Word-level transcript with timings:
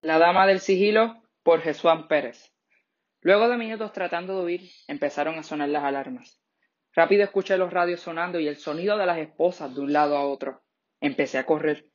La 0.00 0.20
Dama 0.20 0.46
del 0.46 0.60
Sigilo 0.60 1.24
por 1.42 1.60
Jesuán 1.60 2.06
Pérez. 2.06 2.52
Luego 3.20 3.48
de 3.48 3.56
minutos 3.56 3.92
tratando 3.92 4.38
de 4.38 4.44
huir, 4.44 4.70
empezaron 4.86 5.36
a 5.36 5.42
sonar 5.42 5.70
las 5.70 5.82
alarmas. 5.82 6.40
Rápido 6.94 7.24
escuché 7.24 7.58
los 7.58 7.72
radios 7.72 8.00
sonando 8.00 8.38
y 8.38 8.46
el 8.46 8.58
sonido 8.58 8.96
de 8.96 9.06
las 9.06 9.18
esposas 9.18 9.74
de 9.74 9.80
un 9.80 9.92
lado 9.92 10.16
a 10.16 10.24
otro. 10.24 10.62
Empecé 11.00 11.38
a 11.38 11.46
correr. 11.46 11.86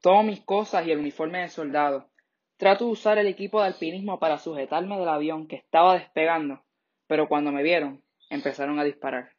Tomo 0.00 0.22
mis 0.22 0.40
cosas 0.40 0.86
y 0.86 0.92
el 0.92 1.00
uniforme 1.00 1.42
de 1.42 1.50
soldado. 1.50 2.10
Trato 2.56 2.86
de 2.86 2.92
usar 2.92 3.18
el 3.18 3.26
equipo 3.26 3.60
de 3.60 3.66
alpinismo 3.66 4.18
para 4.18 4.38
sujetarme 4.38 4.98
del 4.98 5.08
avión 5.10 5.46
que 5.46 5.56
estaba 5.56 5.98
despegando, 5.98 6.64
pero 7.06 7.28
cuando 7.28 7.52
me 7.52 7.62
vieron, 7.62 8.02
empezaron 8.30 8.78
a 8.78 8.84
disparar. 8.84 9.32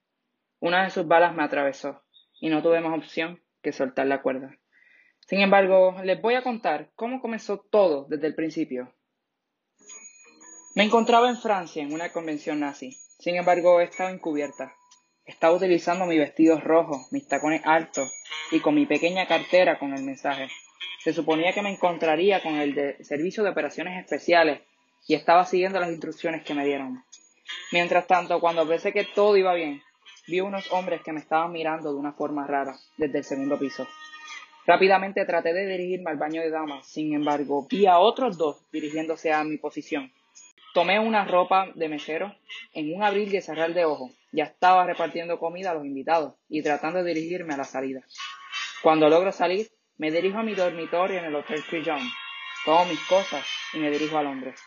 Una 0.60 0.84
de 0.84 0.92
sus 0.92 1.08
balas 1.08 1.34
me 1.34 1.44
atravesó 1.44 2.04
y 2.40 2.50
no 2.50 2.62
tuve 2.62 2.80
más 2.80 2.96
opción 2.96 3.42
que 3.64 3.72
soltar 3.72 4.06
la 4.06 4.22
cuerda. 4.22 4.56
Sin 5.28 5.42
embargo, 5.42 5.96
les 6.04 6.22
voy 6.22 6.36
a 6.36 6.44
contar 6.44 6.92
cómo 6.96 7.22
comenzó 7.22 7.60
todo 7.60 8.06
desde 8.10 8.28
el 8.28 8.36
principio. 8.36 8.94
Me 10.76 10.84
encontraba 10.84 11.30
en 11.30 11.38
Francia 11.38 11.84
en 11.84 11.94
una 11.94 12.12
convención 12.12 12.60
nazi. 12.60 12.98
Sin 13.20 13.36
embargo, 13.36 13.80
estaba 13.80 14.12
encubierta. 14.12 14.74
Estaba 15.26 15.56
utilizando 15.56 16.06
mi 16.06 16.18
vestido 16.18 16.60
rojo, 16.60 17.08
mis 17.12 17.28
tacones 17.28 17.62
altos 17.64 18.12
y 18.52 18.60
con 18.60 18.76
mi 18.76 18.86
pequeña 18.86 19.28
cartera 19.28 19.80
con 19.80 19.94
el 19.94 20.04
mensaje. 20.04 20.50
Se 21.04 21.14
suponía 21.14 21.54
que 21.54 21.62
me 21.62 21.72
encontraría 21.72 22.42
con 22.42 22.56
el 22.56 22.76
de 22.76 23.04
Servicio 23.04 23.44
de 23.44 23.52
Operaciones 23.52 24.02
Especiales 24.04 24.62
y 25.08 25.16
estaba 25.16 25.46
siguiendo 25.46 25.80
las 25.80 25.92
instrucciones 25.92 26.44
que 26.44 26.54
me 26.54 26.66
dieron. 26.66 27.04
Mientras 27.72 28.08
tanto, 28.08 28.40
cuando 28.40 28.68
pensé 28.68 28.92
que 28.92 29.06
todo 29.06 29.38
iba 29.38 29.54
bien, 29.54 29.82
vi 30.28 30.42
unos 30.42 30.72
hombres 30.72 31.02
que 31.04 31.14
me 31.14 31.20
estaban 31.20 31.52
mirando 31.52 31.94
de 31.94 32.00
una 32.00 32.14
forma 32.14 32.46
rara 32.48 32.76
desde 32.98 33.20
el 33.20 33.24
segundo 33.24 33.58
piso. 33.58 33.88
Rápidamente 34.66 35.26
traté 35.26 35.54
de 35.54 35.68
dirigirme 35.68 36.12
al 36.12 36.18
baño 36.18 36.42
de 36.42 36.50
damas, 36.50 36.88
sin 36.88 37.14
embargo, 37.14 37.68
vi 37.70 37.86
a 37.86 38.00
otros 38.00 38.38
dos 38.38 38.64
dirigiéndose 38.72 39.34
a 39.34 39.44
mi 39.44 39.58
posición. 39.58 40.14
Tomé 40.74 41.00
una 41.00 41.26
ropa 41.26 41.68
de 41.76 41.90
mesero 41.90 42.34
en 42.74 42.96
un 42.96 43.04
abril 43.04 43.34
y 43.34 43.42
cerrar 43.42 43.74
de 43.74 43.86
ojos. 43.86 44.12
Ya 44.32 44.46
estaba 44.46 44.86
repartiendo 44.86 45.38
comida 45.38 45.72
a 45.72 45.74
los 45.74 45.86
invitados 45.86 46.36
y 46.50 46.64
tratando 46.64 47.04
de 47.04 47.14
dirigirme 47.14 47.54
a 47.54 47.58
la 47.58 47.64
salida. 47.66 48.02
Cuando 48.82 49.10
logro 49.10 49.32
salir, 49.32 49.70
me 49.98 50.12
dirijo 50.12 50.40
a 50.40 50.44
mi 50.44 50.56
dormitorio 50.56 51.20
en 51.20 51.26
el 51.26 51.36
Hotel 51.36 51.62
Crillon. 51.70 52.02
Tomo 52.66 52.86
mis 52.86 53.00
cosas 53.02 53.46
y 53.74 53.80
me 53.80 53.92
dirijo 53.92 54.18
a 54.18 54.24
Londres. 54.24 54.60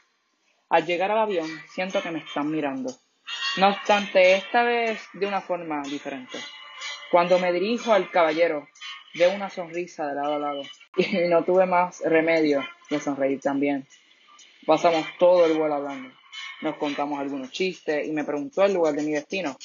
Al 0.68 0.84
llegar 0.84 1.10
al 1.10 1.18
avión, 1.18 1.48
siento 1.68 2.02
que 2.02 2.10
me 2.10 2.20
están 2.20 2.50
mirando. 2.50 2.92
No 3.56 3.68
obstante, 3.68 4.34
esta 4.34 4.62
vez 4.62 5.00
de 5.14 5.26
una 5.26 5.40
forma 5.40 5.82
diferente. 5.82 6.38
Cuando 7.10 7.38
me 7.38 7.52
dirijo 7.52 7.92
al 7.92 8.10
caballero, 8.10 8.68
de 9.16 9.28
una 9.28 9.48
sonrisa 9.48 10.06
de 10.08 10.14
lado 10.14 10.34
a 10.34 10.38
lado 10.38 10.62
y 10.96 11.28
no 11.28 11.42
tuve 11.44 11.66
más 11.66 12.00
remedio 12.04 12.62
que 12.88 13.00
sonreír 13.00 13.40
también. 13.40 13.86
Pasamos 14.66 15.06
todo 15.18 15.46
el 15.46 15.56
vuelo 15.56 15.74
hablando. 15.74 16.14
Nos 16.60 16.76
contamos 16.76 17.18
algunos 17.18 17.50
chistes 17.50 18.06
y 18.06 18.12
me 18.12 18.24
preguntó 18.24 18.64
el 18.64 18.74
lugar 18.74 18.94
de 18.94 19.02
mi 19.02 19.12
destino. 19.12 19.56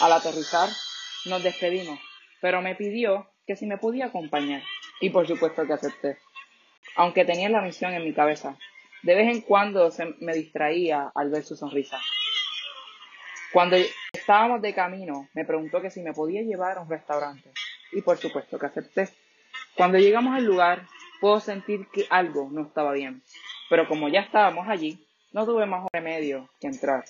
Al 0.00 0.12
aterrizar 0.12 0.68
nos 1.26 1.42
despedimos, 1.42 1.98
pero 2.40 2.62
me 2.62 2.74
pidió 2.74 3.30
que 3.46 3.56
si 3.56 3.66
me 3.66 3.78
podía 3.78 4.06
acompañar 4.06 4.62
y 5.00 5.10
por 5.10 5.26
supuesto 5.26 5.66
que 5.66 5.72
acepté. 5.72 6.18
Aunque 6.96 7.24
tenía 7.24 7.48
la 7.48 7.60
misión 7.60 7.92
en 7.92 8.04
mi 8.04 8.14
cabeza, 8.14 8.56
de 9.02 9.14
vez 9.14 9.34
en 9.34 9.42
cuando 9.42 9.90
se 9.90 10.14
me 10.20 10.32
distraía 10.32 11.10
al 11.14 11.30
ver 11.30 11.44
su 11.44 11.56
sonrisa. 11.56 12.00
Cuando 13.52 13.76
estábamos 14.12 14.62
de 14.62 14.74
camino, 14.74 15.28
me 15.34 15.44
preguntó 15.44 15.80
que 15.80 15.90
si 15.90 16.00
me 16.00 16.12
podía 16.12 16.42
llevar 16.42 16.78
a 16.78 16.80
un 16.82 16.90
restaurante 16.90 17.50
y 17.96 18.02
por 18.02 18.18
supuesto 18.18 18.58
que 18.58 18.66
acepté. 18.66 19.08
Cuando 19.74 19.98
llegamos 19.98 20.36
al 20.36 20.44
lugar, 20.44 20.86
puedo 21.20 21.40
sentir 21.40 21.88
que 21.92 22.06
algo 22.10 22.48
no 22.52 22.66
estaba 22.66 22.92
bien, 22.92 23.22
pero 23.70 23.88
como 23.88 24.08
ya 24.08 24.20
estábamos 24.20 24.68
allí, 24.68 25.02
no 25.32 25.46
tuve 25.46 25.64
más 25.64 25.86
remedio 25.92 26.50
que 26.60 26.66
entrar. 26.66 27.04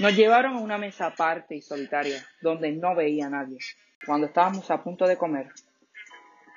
Nos 0.00 0.16
llevaron 0.16 0.56
a 0.56 0.60
una 0.60 0.78
mesa 0.78 1.06
aparte 1.06 1.54
y 1.54 1.62
solitaria, 1.62 2.26
donde 2.42 2.72
no 2.72 2.94
veía 2.96 3.26
a 3.26 3.30
nadie. 3.30 3.58
Cuando 4.04 4.26
estábamos 4.26 4.70
a 4.70 4.82
punto 4.82 5.06
de 5.06 5.16
comer, 5.16 5.52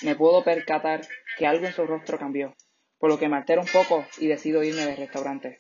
me 0.02 0.16
puedo 0.16 0.44
percatar 0.44 1.02
que 1.38 1.46
algo 1.46 1.68
en 1.68 1.74
su 1.74 1.86
rostro 1.86 2.18
cambió, 2.18 2.56
por 2.98 3.10
lo 3.10 3.20
que 3.20 3.30
me 3.30 3.38
altero 3.38 3.62
un 3.62 3.68
poco 3.68 4.06
y 4.18 4.28
decido 4.28 4.64
irme 4.64 4.86
del 4.86 4.98
restaurante. 4.98 5.60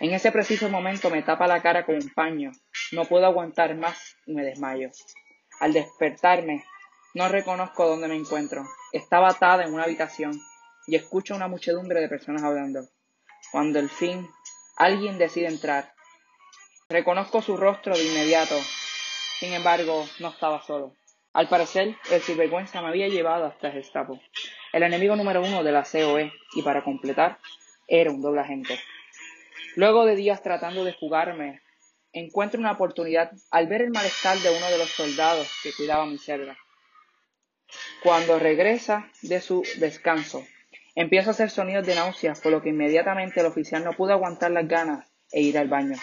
En 0.00 0.12
ese 0.12 0.32
preciso 0.32 0.68
momento 0.68 1.08
me 1.08 1.22
tapa 1.22 1.46
la 1.46 1.62
cara 1.62 1.86
con 1.86 1.94
un 1.94 2.10
paño, 2.10 2.50
no 2.92 3.04
puedo 3.04 3.26
aguantar 3.26 3.76
más 3.76 4.16
y 4.26 4.34
me 4.34 4.42
desmayo. 4.42 4.90
Al 5.60 5.72
despertarme, 5.72 6.64
no 7.14 7.28
reconozco 7.28 7.88
dónde 7.88 8.08
me 8.08 8.16
encuentro. 8.16 8.64
Estaba 8.92 9.30
atada 9.30 9.64
en 9.64 9.74
una 9.74 9.84
habitación 9.84 10.40
y 10.86 10.96
escucho 10.96 11.34
una 11.34 11.48
muchedumbre 11.48 12.00
de 12.00 12.08
personas 12.08 12.42
hablando. 12.42 12.86
Cuando 13.50 13.78
al 13.78 13.90
fin 13.90 14.28
alguien 14.76 15.18
decide 15.18 15.48
entrar, 15.48 15.92
reconozco 16.88 17.42
su 17.42 17.56
rostro 17.56 17.94
de 17.94 18.04
inmediato. 18.04 18.54
Sin 19.40 19.52
embargo, 19.52 20.06
no 20.20 20.28
estaba 20.28 20.62
solo. 20.62 20.94
Al 21.32 21.48
parecer, 21.48 21.96
el 22.10 22.22
sinvergüenza 22.22 22.80
me 22.80 22.88
había 22.88 23.08
llevado 23.08 23.46
hasta 23.46 23.70
Gestapo, 23.70 24.20
el 24.72 24.82
enemigo 24.82 25.14
número 25.14 25.42
uno 25.42 25.62
de 25.62 25.72
la 25.72 25.84
COE, 25.84 26.32
y 26.54 26.62
para 26.62 26.82
completar, 26.82 27.38
era 27.86 28.10
un 28.10 28.22
doble 28.22 28.40
agente. 28.40 28.78
Luego 29.76 30.04
de 30.04 30.16
días 30.16 30.42
tratando 30.42 30.84
de 30.84 30.94
jugarme 30.94 31.60
encuentra 32.12 32.60
una 32.60 32.72
oportunidad 32.72 33.32
al 33.50 33.66
ver 33.66 33.82
el 33.82 33.90
malestar 33.90 34.38
de 34.38 34.56
uno 34.56 34.70
de 34.70 34.78
los 34.78 34.90
soldados 34.90 35.50
que 35.62 35.72
cuidaba 35.72 36.06
mi 36.06 36.18
celda. 36.18 36.56
Cuando 38.02 38.38
regresa 38.38 39.10
de 39.22 39.40
su 39.40 39.62
descanso, 39.78 40.44
empieza 40.94 41.30
a 41.30 41.32
hacer 41.32 41.50
sonidos 41.50 41.86
de 41.86 41.94
náuseas, 41.94 42.40
por 42.40 42.52
lo 42.52 42.62
que 42.62 42.70
inmediatamente 42.70 43.40
el 43.40 43.46
oficial 43.46 43.84
no 43.84 43.92
pudo 43.92 44.12
aguantar 44.12 44.50
las 44.50 44.66
ganas 44.66 45.06
e 45.30 45.42
ir 45.42 45.58
al 45.58 45.68
baño. 45.68 45.96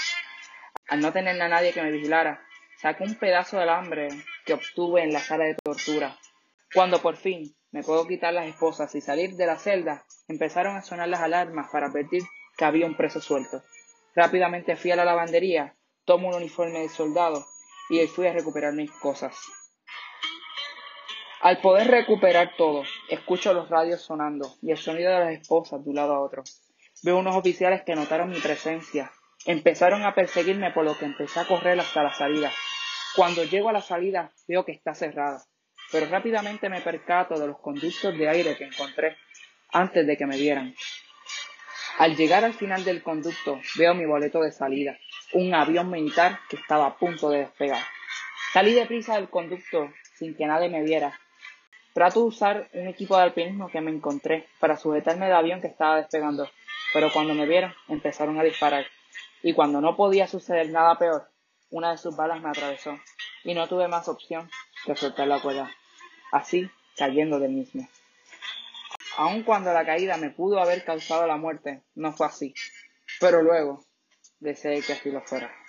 Al 0.88 1.00
no 1.00 1.12
tener 1.12 1.42
a 1.42 1.48
nadie 1.48 1.74
que 1.74 1.82
me 1.82 1.92
vigilara, 1.92 2.46
saco 2.80 3.04
un 3.04 3.16
pedazo 3.16 3.58
de 3.58 3.64
alambre 3.64 4.10
que 4.46 4.54
obtuve 4.54 5.04
en 5.04 5.12
la 5.12 5.20
sala 5.20 5.46
de 5.46 5.56
tortura. 5.56 6.18
Cuando 6.74 7.02
por 7.02 7.18
fin 7.18 7.56
me 7.72 7.82
puedo 7.82 8.08
quitar 8.08 8.34
las 8.34 8.48
esposas 8.48 8.94
y 8.94 9.02
salir 9.02 9.36
de 9.36 9.48
la 9.48 9.58
celda, 9.58 10.04
empezaron 10.28 10.76
a 10.76 10.84
sonar 10.84 11.08
las 11.08 11.22
alarmas 11.22 11.70
para 11.72 11.88
advertir 11.88 12.22
que 12.56 12.66
había 12.66 12.86
un 12.86 12.96
preso 12.96 13.20
suelto. 13.20 13.64
Rápidamente 14.16 14.76
fui 14.76 14.92
a 14.92 14.96
la 14.96 15.06
lavandería 15.06 15.76
tomo 16.06 16.30
un 16.30 16.36
uniforme 16.36 16.80
de 16.80 16.90
soldado 16.90 17.46
y 17.90 18.06
fui 18.08 18.28
a 18.28 18.34
recuperar 18.34 18.74
mis 18.74 18.92
cosas. 18.92 19.36
Al 21.42 21.60
poder 21.62 21.88
recuperar 21.88 22.54
todo, 22.58 22.84
escucho 23.10 23.54
los 23.54 23.70
radios 23.70 24.02
sonando 24.02 24.56
y 24.62 24.72
el 24.72 24.78
sonido 24.78 25.12
de 25.12 25.20
las 25.20 25.42
esposas 25.42 25.84
de 25.84 25.90
un 25.90 25.96
lado 25.96 26.16
a 26.16 26.20
otro. 26.20 26.44
Veo 27.04 27.18
unos 27.18 27.36
oficiales 27.36 27.84
que 27.84 27.94
notaron 27.94 28.30
mi 28.30 28.40
presencia. 28.40 29.12
Empezaron 29.46 30.04
a 30.04 30.16
perseguirme 30.16 30.72
por 30.72 30.86
lo 30.86 30.98
que 30.98 31.06
empecé 31.06 31.40
a 31.40 31.48
correr 31.48 31.80
hasta 31.80 32.02
la 32.02 32.14
salida. 32.14 32.52
Cuando 33.16 33.44
llego 33.44 33.70
a 33.70 33.74
la 33.74 33.82
salida 33.82 34.32
veo 34.48 34.66
que 34.66 34.72
está 34.72 34.96
cerrada, 34.96 35.44
pero 35.92 36.08
rápidamente 36.08 36.68
me 36.68 36.82
percato 36.82 37.40
de 37.40 37.48
los 37.48 37.60
conductos 37.60 38.18
de 38.18 38.28
aire 38.28 38.58
que 38.58 38.66
encontré 38.66 39.16
antes 39.72 40.08
de 40.08 40.18
que 40.18 40.26
me 40.26 40.38
vieran. 40.38 40.74
Al 42.00 42.16
llegar 42.16 42.44
al 42.44 42.54
final 42.54 42.84
del 42.84 43.04
conducto 43.04 43.62
veo 43.78 43.94
mi 43.94 44.06
boleto 44.06 44.42
de 44.42 44.52
salida 44.52 44.98
un 45.36 45.54
avión 45.54 45.92
militar 45.92 46.40
que 46.50 46.56
estaba 46.56 46.88
a 46.88 46.98
punto 46.98 47.30
de 47.30 47.40
despegar. 47.40 47.84
Salí 48.54 48.74
deprisa 48.74 49.16
del 49.16 49.30
conducto 49.30 49.92
sin 50.18 50.34
que 50.34 50.46
nadie 50.46 50.70
me 50.70 50.82
viera. 50.82 51.20
Trato 51.94 52.22
de 52.22 52.28
usar 52.28 52.70
un 52.74 52.88
equipo 52.88 53.18
de 53.18 53.24
alpinismo 53.24 53.68
que 53.68 53.82
me 53.82 53.92
encontré 53.92 54.48
para 54.62 54.78
sujetarme 54.78 55.26
del 55.26 55.36
avión 55.36 55.60
que 55.60 55.68
estaba 55.68 55.98
despegando, 55.98 56.50
pero 56.94 57.12
cuando 57.12 57.34
me 57.34 57.46
vieron 57.46 57.74
empezaron 57.90 58.40
a 58.40 58.44
disparar. 58.44 58.86
Y 59.44 59.54
cuando 59.54 59.82
no 59.82 59.98
podía 59.98 60.26
suceder 60.26 60.70
nada 60.70 60.98
peor, 60.98 61.30
una 61.70 61.92
de 61.92 61.98
sus 61.98 62.16
balas 62.16 62.42
me 62.42 62.50
atravesó 62.50 62.98
y 63.44 63.54
no 63.54 63.68
tuve 63.68 63.90
más 63.90 64.08
opción 64.08 64.50
que 64.86 64.96
soltar 64.96 65.28
la 65.28 65.42
cuerda, 65.42 65.70
así 66.32 66.70
cayendo 66.96 67.40
del 67.40 67.52
mismo. 67.52 67.90
Aun 69.18 69.44
cuando 69.44 69.74
la 69.74 69.86
caída 69.86 70.16
me 70.16 70.30
pudo 70.30 70.62
haber 70.62 70.86
causado 70.86 71.28
la 71.28 71.36
muerte, 71.36 71.84
no 71.94 72.14
fue 72.14 72.28
así. 72.28 72.54
Pero 73.20 73.42
luego, 73.42 73.84
deseé 74.46 74.82
que 74.82 74.94
así 74.94 75.12
lo 75.12 75.22
fuera. 75.22 75.65